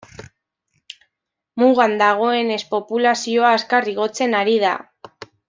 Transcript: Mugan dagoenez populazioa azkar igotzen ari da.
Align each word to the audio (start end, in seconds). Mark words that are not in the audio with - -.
Mugan 1.63 1.93
dagoenez 1.99 2.59
populazioa 2.73 3.53
azkar 3.59 3.91
igotzen 3.95 4.35
ari 4.41 4.59
da. 4.67 4.75